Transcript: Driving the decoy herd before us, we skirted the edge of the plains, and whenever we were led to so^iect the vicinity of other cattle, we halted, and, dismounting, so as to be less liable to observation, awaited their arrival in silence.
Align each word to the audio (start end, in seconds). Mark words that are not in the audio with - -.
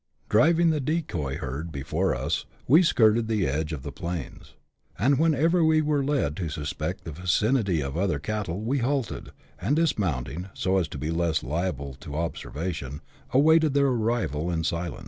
Driving 0.29 0.71
the 0.71 0.79
decoy 0.79 1.37
herd 1.37 1.71
before 1.71 2.15
us, 2.15 2.45
we 2.67 2.81
skirted 2.81 3.27
the 3.27 3.45
edge 3.45 3.71
of 3.71 3.83
the 3.83 3.91
plains, 3.91 4.55
and 4.97 5.19
whenever 5.19 5.63
we 5.63 5.79
were 5.83 6.03
led 6.03 6.35
to 6.37 6.45
so^iect 6.45 7.01
the 7.03 7.11
vicinity 7.11 7.81
of 7.81 7.95
other 7.95 8.17
cattle, 8.17 8.61
we 8.61 8.79
halted, 8.79 9.31
and, 9.59 9.75
dismounting, 9.75 10.49
so 10.55 10.77
as 10.79 10.87
to 10.87 10.97
be 10.97 11.11
less 11.11 11.43
liable 11.43 11.93
to 11.99 12.15
observation, 12.15 13.01
awaited 13.29 13.75
their 13.75 13.85
arrival 13.89 14.49
in 14.49 14.63
silence. 14.63 14.99